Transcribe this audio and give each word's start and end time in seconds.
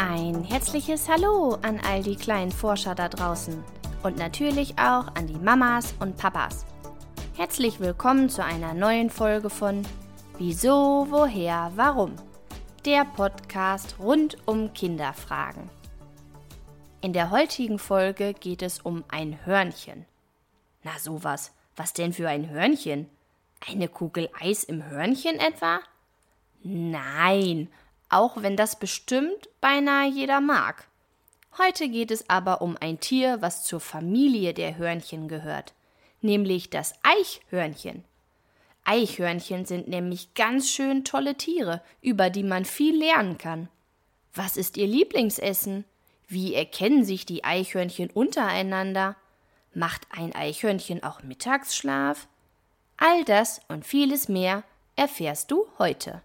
Ein 0.00 0.44
herzliches 0.44 1.08
Hallo 1.08 1.58
an 1.62 1.80
all 1.80 2.04
die 2.04 2.14
kleinen 2.14 2.52
Forscher 2.52 2.94
da 2.94 3.08
draußen 3.08 3.64
und 4.04 4.16
natürlich 4.16 4.78
auch 4.78 5.08
an 5.16 5.26
die 5.26 5.40
Mamas 5.40 5.92
und 5.98 6.16
Papas. 6.16 6.64
Herzlich 7.36 7.80
willkommen 7.80 8.30
zu 8.30 8.44
einer 8.44 8.74
neuen 8.74 9.10
Folge 9.10 9.50
von 9.50 9.82
Wieso, 10.38 11.08
woher, 11.10 11.72
warum? 11.74 12.14
Der 12.84 13.06
Podcast 13.06 13.96
rund 13.98 14.38
um 14.46 14.72
Kinderfragen. 14.72 15.68
In 17.00 17.12
der 17.12 17.32
heutigen 17.32 17.80
Folge 17.80 18.34
geht 18.34 18.62
es 18.62 18.78
um 18.78 19.02
ein 19.08 19.44
Hörnchen. 19.46 20.06
Na 20.84 20.96
sowas, 21.00 21.52
was 21.74 21.92
denn 21.92 22.12
für 22.12 22.28
ein 22.28 22.48
Hörnchen? 22.48 23.10
Eine 23.68 23.88
Kugel 23.88 24.30
Eis 24.38 24.62
im 24.62 24.88
Hörnchen 24.88 25.40
etwa? 25.40 25.80
Nein, 26.62 27.68
auch 28.08 28.42
wenn 28.42 28.56
das 28.56 28.78
bestimmt 28.78 29.48
beinahe 29.60 30.08
jeder 30.08 30.40
mag. 30.40 30.86
Heute 31.58 31.88
geht 31.88 32.10
es 32.10 32.28
aber 32.30 32.62
um 32.62 32.76
ein 32.80 33.00
Tier, 33.00 33.42
was 33.42 33.64
zur 33.64 33.80
Familie 33.80 34.54
der 34.54 34.76
Hörnchen 34.76 35.28
gehört, 35.28 35.74
nämlich 36.20 36.70
das 36.70 36.94
Eichhörnchen. 37.02 38.04
Eichhörnchen 38.84 39.66
sind 39.66 39.88
nämlich 39.88 40.34
ganz 40.34 40.70
schön 40.70 41.04
tolle 41.04 41.34
Tiere, 41.34 41.82
über 42.00 42.30
die 42.30 42.44
man 42.44 42.64
viel 42.64 42.96
lernen 42.98 43.36
kann. 43.36 43.68
Was 44.34 44.56
ist 44.56 44.76
ihr 44.76 44.86
Lieblingsessen? 44.86 45.84
Wie 46.28 46.54
erkennen 46.54 47.04
sich 47.04 47.26
die 47.26 47.44
Eichhörnchen 47.44 48.10
untereinander? 48.10 49.16
Macht 49.74 50.06
ein 50.10 50.34
Eichhörnchen 50.34 51.02
auch 51.02 51.22
Mittagsschlaf? 51.22 52.28
All 52.96 53.24
das 53.24 53.60
und 53.68 53.84
vieles 53.84 54.28
mehr 54.28 54.62
erfährst 54.96 55.50
du 55.50 55.66
heute. 55.78 56.22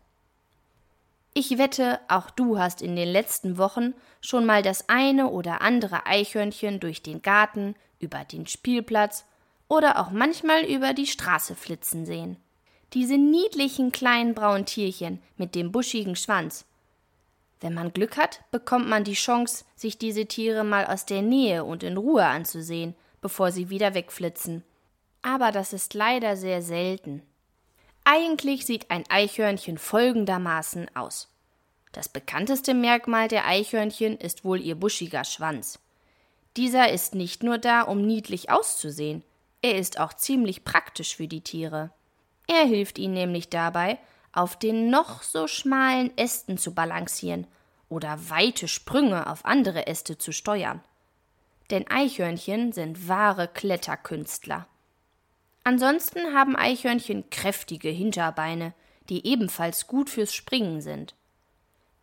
Ich 1.36 1.58
wette, 1.58 2.00
auch 2.08 2.30
du 2.30 2.60
hast 2.60 2.82
in 2.82 2.96
den 2.96 3.08
letzten 3.08 3.58
Wochen 3.58 3.94
schon 4.22 4.46
mal 4.46 4.62
das 4.62 4.88
eine 4.88 5.30
oder 5.30 5.62
andere 5.62 6.06
Eichhörnchen 6.06 6.80
durch 6.80 7.02
den 7.02 7.22
Garten, 7.24 7.76
über 8.00 8.24
den 8.24 8.46
Spielplatz 8.46 9.26
oder 9.68 10.00
auch 10.00 10.12
manchmal 10.12 10.64
über 10.66 10.94
die 10.94 11.08
Straße 11.08 11.56
flitzen 11.56 12.06
sehen. 12.06 12.38
Diese 12.94 13.18
niedlichen 13.18 13.92
kleinen 13.92 14.36
braunen 14.36 14.66
Tierchen 14.66 15.20
mit 15.38 15.56
dem 15.56 15.72
buschigen 15.72 16.16
Schwanz. 16.16 16.66
Wenn 17.60 17.74
man 17.74 17.94
Glück 17.94 18.18
hat, 18.18 18.42
bekommt 18.52 18.88
man 18.88 19.04
die 19.04 19.14
Chance, 19.14 19.66
sich 19.76 19.98
diese 19.98 20.28
Tiere 20.28 20.64
mal 20.64 20.86
aus 20.86 21.06
der 21.08 21.24
Nähe 21.24 21.64
und 21.64 21.82
in 21.82 21.98
Ruhe 21.98 22.26
anzusehen, 22.26 22.94
bevor 23.22 23.52
sie 23.52 23.70
wieder 23.70 23.96
wegflitzen. 23.96 24.64
Aber 25.24 25.52
das 25.52 25.74
ist 25.74 25.96
leider 25.96 26.36
sehr 26.36 26.62
selten. 26.62 27.24
Eigentlich 28.06 28.66
sieht 28.66 28.92
ein 28.92 29.04
Eichhörnchen 29.10 29.78
folgendermaßen 29.78 30.96
aus. 30.96 31.30
Das 31.92 32.10
bekannteste 32.10 32.74
Merkmal 32.74 33.28
der 33.28 33.48
Eichhörnchen 33.48 34.18
ist 34.18 34.44
wohl 34.44 34.60
ihr 34.60 34.76
buschiger 34.76 35.24
Schwanz. 35.24 35.80
Dieser 36.58 36.92
ist 36.92 37.16
nicht 37.16 37.44
nur 37.44 37.58
da, 37.58 37.82
um 37.82 38.06
niedlich 38.06 38.50
auszusehen, 38.50 39.24
er 39.64 39.78
ist 39.78 39.98
auch 39.98 40.14
ziemlich 40.14 40.66
praktisch 40.66 41.16
für 41.16 41.28
die 41.28 41.42
Tiere. 41.42 41.90
Er 42.48 42.66
hilft 42.66 43.00
ihnen 43.00 43.14
nämlich 43.14 43.50
dabei, 43.50 43.98
auf 44.34 44.60
den 44.60 44.90
noch 44.90 45.24
so 45.24 45.48
schmalen 45.48 46.16
Ästen 46.18 46.58
zu 46.58 46.76
balancieren 46.76 47.48
oder 47.88 48.30
weite 48.30 48.68
Sprünge 48.68 49.26
auf 49.28 49.46
andere 49.46 49.88
Äste 49.88 50.18
zu 50.18 50.34
steuern. 50.34 50.84
Denn 51.72 51.90
Eichhörnchen 51.90 52.74
sind 52.74 53.08
wahre 53.08 53.48
Kletterkünstler. 53.48 54.68
Ansonsten 55.64 56.34
haben 56.34 56.56
Eichhörnchen 56.56 57.30
kräftige 57.30 57.90
Hinterbeine, 57.90 58.74
die 59.10 59.26
ebenfalls 59.26 59.88
gut 59.88 60.10
fürs 60.10 60.34
Springen 60.34 60.82
sind. 60.82 61.16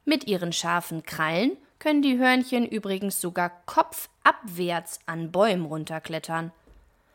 Mit 0.04 0.26
ihren 0.26 0.52
scharfen 0.52 1.02
Krallen 1.02 1.56
können 1.78 2.02
die 2.02 2.18
Hörnchen 2.18 2.66
übrigens 2.66 3.20
sogar 3.20 3.50
kopfabwärts 3.66 5.00
an 5.06 5.30
Bäumen 5.30 5.66
runterklettern. 5.66 6.52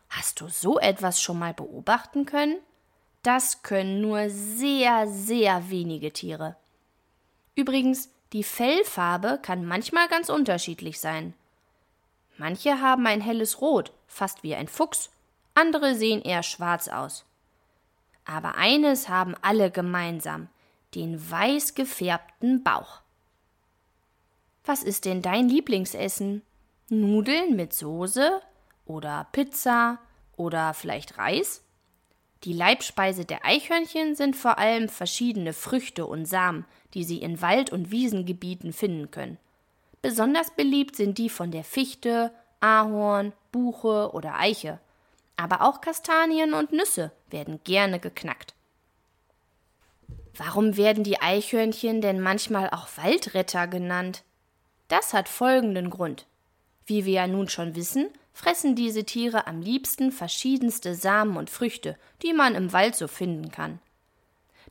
Hast 0.09 0.41
du 0.41 0.47
so 0.47 0.79
etwas 0.79 1.22
schon 1.22 1.39
mal 1.39 1.53
beobachten 1.53 2.25
können? 2.25 2.57
Das 3.23 3.63
können 3.63 4.01
nur 4.01 4.29
sehr, 4.29 5.07
sehr 5.07 5.69
wenige 5.69 6.13
Tiere. 6.13 6.55
Übrigens, 7.55 8.09
die 8.34 8.44
Fellfarbe 8.44 9.39
kann 9.41 9.66
manchmal 9.66 10.07
ganz 10.07 10.29
unterschiedlich 10.29 11.00
sein. 11.00 11.34
Manche 12.38 12.81
haben 12.81 13.07
ein 13.07 13.22
helles 13.22 13.61
Rot, 13.61 13.91
fast 14.07 14.44
wie 14.44 14.55
ein 14.55 14.67
Fuchs, 14.67 15.09
andere 15.55 15.95
sehen 15.95 16.21
eher 16.21 16.43
schwarz 16.43 16.88
aus. 16.88 17.25
Aber 18.25 18.55
eines 18.55 19.09
haben 19.09 19.35
alle 19.41 19.71
gemeinsam 19.71 20.49
den 20.93 21.29
weiß 21.29 21.75
gefärbten 21.75 22.63
Bauch. 22.63 23.01
Was 24.63 24.81
ist 24.81 25.05
denn 25.05 25.21
dein 25.21 25.49
Lieblingsessen? 25.49 26.41
Nudeln 26.89 27.55
mit 27.55 27.73
Soße 27.73 28.41
oder 28.85 29.27
Pizza 29.31 29.99
oder 30.38 30.73
vielleicht 30.73 31.17
Reis? 31.17 31.63
Die 32.43 32.53
Leibspeise 32.53 33.25
der 33.25 33.43
Eichhörnchen 33.43 34.16
sind 34.16 34.35
vor 34.35 34.57
allem 34.57 34.87
verschiedene 34.87 35.53
Früchte 35.53 36.05
und 36.05 36.25
Samen, 36.25 36.66
die 36.93 37.03
sie 37.03 37.17
in 37.17 37.41
Wald- 37.41 37.72
und 37.72 37.91
Wiesengebieten 37.91 38.72
finden 38.72 39.11
können. 39.11 39.37
Besonders 40.01 40.51
beliebt 40.51 40.95
sind 40.95 41.17
die 41.17 41.29
von 41.29 41.51
der 41.51 41.63
Fichte, 41.63 42.31
Ahorn, 42.59 43.33
Buche 43.51 44.11
oder 44.13 44.39
Eiche. 44.39 44.79
Aber 45.38 45.62
auch 45.62 45.81
Kastanien 45.81 46.53
und 46.53 46.72
Nüsse 46.72 47.12
werden 47.29 47.59
gerne 47.63 48.00
geknackt. 48.00 48.53
Warum 50.38 50.75
werden 50.75 51.03
die 51.03 51.22
Eichhörnchen 51.22 52.01
denn 52.01 52.19
manchmal 52.22 52.69
auch 52.69 52.88
Waldretter 52.97 53.68
genannt? 53.68 54.23
Das 54.88 55.13
hat 55.13 55.29
folgenden 55.29 55.90
Grund. 55.90 56.25
Wie 56.85 57.06
wir 57.06 57.13
ja 57.13 57.28
nun 57.28 57.50
schon 57.50 57.75
wissen, 57.75 58.09
fressen 58.34 58.75
diese 58.75 59.06
Tiere 59.06 59.47
am 59.47 59.62
liebsten 59.62 60.12
verschiedenste 60.12 60.94
Samen 60.94 61.38
und 61.38 61.50
Früchte, 61.50 61.97
die 62.22 62.34
man 62.34 62.53
im 62.53 62.73
Wald 62.73 62.96
so 62.96 63.07
finden 63.07 63.50
kann. 63.50 63.79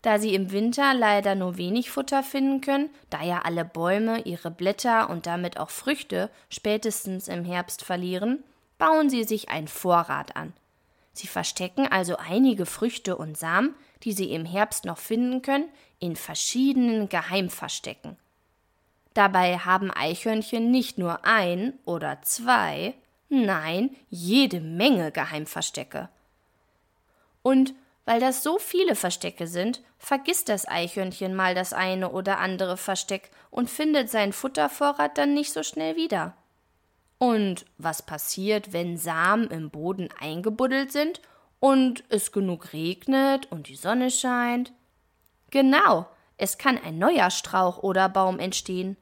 Da 0.02 0.18
sie 0.18 0.34
im 0.34 0.52
Winter 0.52 0.92
leider 0.92 1.34
nur 1.34 1.56
wenig 1.56 1.90
Futter 1.90 2.22
finden 2.22 2.60
können, 2.60 2.90
da 3.08 3.22
ja 3.22 3.40
alle 3.42 3.64
Bäume 3.64 4.20
ihre 4.20 4.50
Blätter 4.50 5.08
und 5.08 5.26
damit 5.26 5.58
auch 5.58 5.70
Früchte 5.70 6.30
spätestens 6.50 7.26
im 7.26 7.42
Herbst 7.44 7.82
verlieren, 7.82 8.44
bauen 8.78 9.10
sie 9.10 9.24
sich 9.24 9.48
einen 9.48 9.68
Vorrat 9.68 10.36
an. 10.36 10.52
Sie 11.12 11.28
verstecken 11.28 11.86
also 11.86 12.16
einige 12.16 12.66
Früchte 12.66 13.16
und 13.16 13.38
Samen, 13.38 13.74
die 14.02 14.12
sie 14.12 14.32
im 14.32 14.44
Herbst 14.44 14.84
noch 14.84 14.98
finden 14.98 15.42
können, 15.42 15.68
in 16.00 16.16
verschiedenen 16.16 17.08
Geheimverstecken. 17.08 18.16
Dabei 19.14 19.58
haben 19.58 19.92
Eichhörnchen 19.92 20.70
nicht 20.72 20.98
nur 20.98 21.24
ein 21.24 21.74
oder 21.84 22.20
zwei, 22.22 22.94
nein, 23.28 23.94
jede 24.10 24.60
Menge 24.60 25.12
Geheimverstecke. 25.12 26.08
Und 27.42 27.74
weil 28.04 28.20
das 28.20 28.42
so 28.42 28.58
viele 28.58 28.96
Verstecke 28.96 29.46
sind, 29.46 29.82
vergisst 29.98 30.48
das 30.48 30.68
Eichhörnchen 30.68 31.34
mal 31.34 31.54
das 31.54 31.72
eine 31.72 32.10
oder 32.10 32.38
andere 32.38 32.76
Versteck 32.76 33.30
und 33.50 33.70
findet 33.70 34.10
seinen 34.10 34.32
Futtervorrat 34.32 35.16
dann 35.16 35.32
nicht 35.32 35.52
so 35.52 35.62
schnell 35.62 35.96
wieder. 35.96 36.36
Und 37.24 37.64
was 37.78 38.02
passiert, 38.02 38.74
wenn 38.74 38.98
Samen 38.98 39.48
im 39.48 39.70
Boden 39.70 40.10
eingebuddelt 40.20 40.92
sind 40.92 41.22
und 41.58 42.04
es 42.10 42.32
genug 42.32 42.74
regnet 42.74 43.50
und 43.50 43.68
die 43.68 43.76
Sonne 43.76 44.10
scheint? 44.10 44.74
Genau, 45.50 46.06
es 46.36 46.58
kann 46.58 46.76
ein 46.76 46.98
neuer 46.98 47.30
Strauch 47.30 47.78
oder 47.78 48.10
Baum 48.10 48.38
entstehen. 48.38 48.98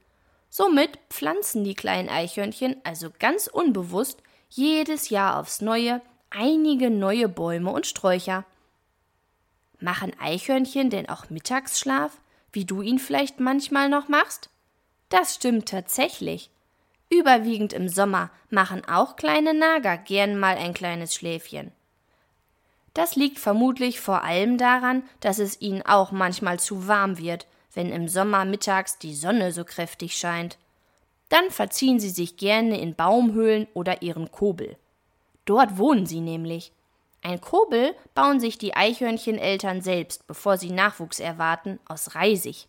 Somit 0.50 1.00
pflanzen 1.10 1.64
die 1.64 1.74
kleinen 1.74 2.08
Eichhörnchen 2.08 2.76
also 2.84 3.10
ganz 3.18 3.48
unbewusst 3.48 4.22
jedes 4.48 5.08
Jahr 5.08 5.40
aufs 5.40 5.60
Neue 5.60 6.00
einige 6.30 6.90
neue 6.90 7.28
Bäume 7.28 7.72
und 7.72 7.88
Sträucher. 7.88 8.44
Machen 9.80 10.12
Eichhörnchen 10.20 10.90
denn 10.90 11.08
auch 11.08 11.28
Mittagsschlaf, 11.28 12.12
wie 12.52 12.66
du 12.66 12.82
ihn 12.82 13.00
vielleicht 13.00 13.40
manchmal 13.40 13.88
noch 13.88 14.06
machst? 14.06 14.48
Das 15.08 15.34
stimmt 15.34 15.68
tatsächlich. 15.68 16.51
Überwiegend 17.12 17.74
im 17.74 17.90
Sommer 17.90 18.30
machen 18.48 18.88
auch 18.88 19.16
kleine 19.16 19.52
Nager 19.52 19.98
gern 19.98 20.38
mal 20.38 20.56
ein 20.56 20.72
kleines 20.72 21.14
Schläfchen. 21.14 21.70
Das 22.94 23.16
liegt 23.16 23.38
vermutlich 23.38 24.00
vor 24.00 24.22
allem 24.22 24.56
daran, 24.56 25.02
dass 25.20 25.38
es 25.38 25.60
ihnen 25.60 25.82
auch 25.82 26.10
manchmal 26.10 26.58
zu 26.58 26.88
warm 26.88 27.18
wird, 27.18 27.46
wenn 27.74 27.92
im 27.92 28.08
Sommer 28.08 28.46
mittags 28.46 28.98
die 28.98 29.14
Sonne 29.14 29.52
so 29.52 29.62
kräftig 29.62 30.16
scheint. 30.16 30.56
Dann 31.28 31.50
verziehen 31.50 32.00
sie 32.00 32.08
sich 32.08 32.38
gerne 32.38 32.80
in 32.80 32.94
Baumhöhlen 32.94 33.66
oder 33.74 34.00
ihren 34.00 34.32
Kobel. 34.32 34.78
Dort 35.44 35.76
wohnen 35.76 36.06
sie 36.06 36.20
nämlich. 36.20 36.72
Ein 37.20 37.42
Kobel 37.42 37.94
bauen 38.14 38.40
sich 38.40 38.56
die 38.56 38.74
Eichhörncheneltern 38.74 39.82
selbst, 39.82 40.26
bevor 40.26 40.56
sie 40.56 40.70
Nachwuchs 40.70 41.20
erwarten, 41.20 41.78
aus 41.86 42.14
Reisig. 42.14 42.68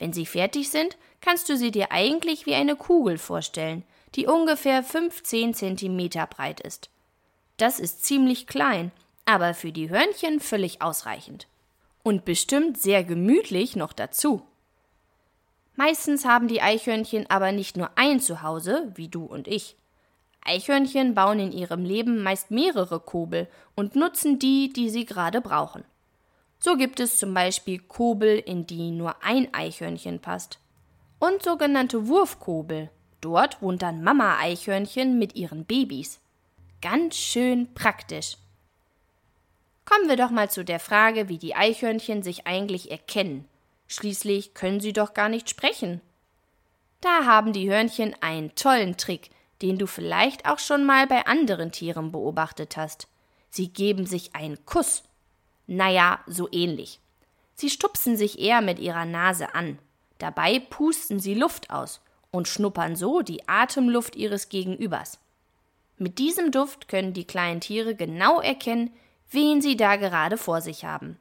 Wenn 0.00 0.14
sie 0.14 0.24
fertig 0.24 0.70
sind, 0.70 0.96
kannst 1.20 1.48
du 1.50 1.56
sie 1.56 1.70
dir 1.70 1.92
eigentlich 1.92 2.46
wie 2.46 2.54
eine 2.54 2.74
Kugel 2.74 3.18
vorstellen, 3.18 3.84
die 4.14 4.26
ungefähr 4.26 4.82
15 4.82 5.52
Zentimeter 5.54 6.26
breit 6.26 6.58
ist. 6.60 6.88
Das 7.58 7.78
ist 7.78 8.02
ziemlich 8.02 8.46
klein, 8.46 8.92
aber 9.26 9.52
für 9.52 9.72
die 9.72 9.90
Hörnchen 9.90 10.40
völlig 10.40 10.80
ausreichend. 10.80 11.46
Und 12.02 12.24
bestimmt 12.24 12.80
sehr 12.80 13.04
gemütlich 13.04 13.76
noch 13.76 13.92
dazu. 13.92 14.42
Meistens 15.76 16.24
haben 16.24 16.48
die 16.48 16.62
Eichhörnchen 16.62 17.28
aber 17.28 17.52
nicht 17.52 17.76
nur 17.76 17.90
ein 17.96 18.20
Zuhause, 18.20 18.90
wie 18.94 19.08
du 19.08 19.26
und 19.26 19.46
ich. 19.48 19.76
Eichhörnchen 20.42 21.14
bauen 21.14 21.38
in 21.38 21.52
ihrem 21.52 21.84
Leben 21.84 22.22
meist 22.22 22.50
mehrere 22.50 23.00
Kobel 23.00 23.48
und 23.76 23.96
nutzen 23.96 24.38
die, 24.38 24.72
die 24.72 24.88
sie 24.88 25.04
gerade 25.04 25.42
brauchen. 25.42 25.84
So 26.60 26.76
gibt 26.76 27.00
es 27.00 27.16
zum 27.16 27.32
Beispiel 27.32 27.78
Kobel, 27.78 28.38
in 28.38 28.66
die 28.66 28.90
nur 28.90 29.22
ein 29.24 29.52
Eichhörnchen 29.52 30.20
passt. 30.20 30.58
Und 31.18 31.42
sogenannte 31.42 32.06
Wurfkobel. 32.06 32.90
Dort 33.20 33.60
wohnt 33.60 33.82
dann 33.82 34.02
Mama 34.02 34.38
Eichhörnchen 34.38 35.18
mit 35.18 35.34
ihren 35.36 35.64
Babys. 35.64 36.20
Ganz 36.82 37.16
schön 37.16 37.72
praktisch. 37.74 38.36
Kommen 39.84 40.08
wir 40.08 40.16
doch 40.16 40.30
mal 40.30 40.50
zu 40.50 40.64
der 40.64 40.80
Frage, 40.80 41.28
wie 41.28 41.38
die 41.38 41.54
Eichhörnchen 41.54 42.22
sich 42.22 42.46
eigentlich 42.46 42.90
erkennen. 42.90 43.46
Schließlich 43.88 44.54
können 44.54 44.80
sie 44.80 44.92
doch 44.92 45.14
gar 45.14 45.28
nicht 45.28 45.50
sprechen. 45.50 46.00
Da 47.00 47.24
haben 47.24 47.52
die 47.52 47.68
Hörnchen 47.68 48.14
einen 48.20 48.54
tollen 48.54 48.96
Trick, 48.96 49.30
den 49.62 49.78
du 49.78 49.86
vielleicht 49.86 50.46
auch 50.46 50.58
schon 50.58 50.84
mal 50.84 51.06
bei 51.06 51.26
anderen 51.26 51.72
Tieren 51.72 52.12
beobachtet 52.12 52.76
hast. 52.76 53.08
Sie 53.50 53.68
geben 53.68 54.06
sich 54.06 54.34
einen 54.36 54.64
Kuss. 54.64 55.02
Naja, 55.72 56.18
so 56.26 56.48
ähnlich. 56.50 56.98
Sie 57.54 57.70
stupsen 57.70 58.16
sich 58.16 58.40
eher 58.40 58.60
mit 58.60 58.80
ihrer 58.80 59.04
Nase 59.04 59.54
an. 59.54 59.78
Dabei 60.18 60.58
pusten 60.58 61.20
sie 61.20 61.34
Luft 61.34 61.70
aus 61.70 62.00
und 62.32 62.48
schnuppern 62.48 62.96
so 62.96 63.22
die 63.22 63.48
Atemluft 63.48 64.16
ihres 64.16 64.48
Gegenübers. 64.48 65.20
Mit 65.96 66.18
diesem 66.18 66.50
Duft 66.50 66.88
können 66.88 67.12
die 67.12 67.24
kleinen 67.24 67.60
Tiere 67.60 67.94
genau 67.94 68.40
erkennen, 68.40 68.90
wen 69.30 69.62
sie 69.62 69.76
da 69.76 69.94
gerade 69.94 70.38
vor 70.38 70.60
sich 70.60 70.84
haben. 70.84 71.18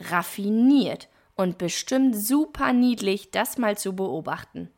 Raffiniert 0.00 1.06
und 1.36 1.56
bestimmt 1.56 2.16
super 2.16 2.72
niedlich, 2.72 3.30
das 3.30 3.58
mal 3.58 3.78
zu 3.78 3.94
beobachten. 3.94 4.70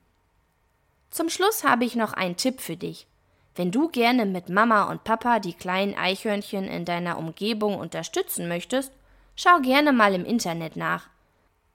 Zum 1.08 1.30
Schluss 1.30 1.64
habe 1.64 1.86
ich 1.86 1.96
noch 1.96 2.12
einen 2.12 2.36
Tipp 2.36 2.60
für 2.60 2.76
dich. 2.76 3.06
Wenn 3.54 3.70
du 3.70 3.88
gerne 3.88 4.26
mit 4.26 4.50
Mama 4.50 4.90
und 4.90 5.04
Papa 5.04 5.38
die 5.38 5.54
kleinen 5.54 5.94
Eichhörnchen 5.94 6.64
in 6.64 6.84
deiner 6.84 7.16
Umgebung 7.16 7.78
unterstützen 7.78 8.46
möchtest, 8.48 8.92
schau 9.36 9.60
gerne 9.60 9.92
mal 9.92 10.14
im 10.14 10.24
Internet 10.24 10.76
nach. 10.76 11.08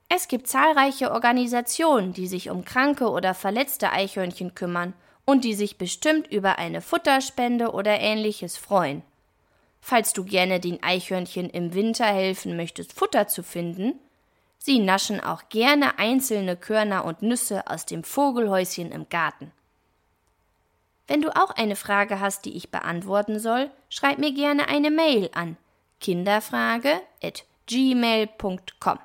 Es 0.08 0.28
gibt 0.28 0.46
zahlreiche 0.46 1.10
Organisationen, 1.10 2.12
die 2.12 2.26
sich 2.26 2.50
um 2.50 2.64
kranke 2.64 3.08
oder 3.08 3.32
verletzte 3.32 3.92
Eichhörnchen 3.92 4.54
kümmern 4.54 4.92
und 5.24 5.44
die 5.44 5.54
sich 5.54 5.78
bestimmt 5.78 6.26
über 6.30 6.58
eine 6.58 6.82
Futterspende 6.82 7.72
oder 7.72 7.98
ähnliches 7.98 8.58
freuen. 8.58 9.02
Falls 9.80 10.12
du 10.12 10.24
gerne 10.24 10.60
den 10.60 10.82
Eichhörnchen 10.82 11.48
im 11.48 11.74
Winter 11.74 12.04
helfen 12.04 12.56
möchtest, 12.56 12.92
Futter 12.92 13.26
zu 13.28 13.42
finden, 13.42 13.98
sie 14.58 14.78
naschen 14.78 15.20
auch 15.20 15.48
gerne 15.48 15.98
einzelne 15.98 16.56
Körner 16.56 17.04
und 17.04 17.22
Nüsse 17.22 17.66
aus 17.66 17.86
dem 17.86 18.04
Vogelhäuschen 18.04 18.92
im 18.92 19.08
Garten. 19.08 19.50
Wenn 21.06 21.22
du 21.22 21.34
auch 21.34 21.50
eine 21.50 21.76
Frage 21.76 22.20
hast, 22.20 22.44
die 22.44 22.56
ich 22.56 22.70
beantworten 22.70 23.38
soll, 23.38 23.70
schreib 23.88 24.18
mir 24.18 24.32
gerne 24.32 24.68
eine 24.68 24.90
Mail 24.90 25.30
an 25.34 25.56
kinderfrage@gmail.com. 27.72 28.98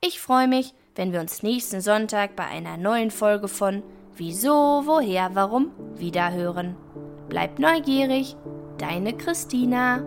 Ich 0.00 0.20
freue 0.20 0.48
mich, 0.48 0.74
wenn 0.94 1.12
wir 1.12 1.20
uns 1.20 1.42
nächsten 1.42 1.80
Sonntag 1.80 2.36
bei 2.36 2.44
einer 2.44 2.76
neuen 2.76 3.10
Folge 3.10 3.48
von 3.48 3.82
Wieso, 4.14 4.82
woher, 4.84 5.30
warum 5.34 5.70
wiederhören. 5.96 6.76
Bleib 7.28 7.58
neugierig, 7.58 8.36
deine 8.78 9.16
Christina. 9.16 10.02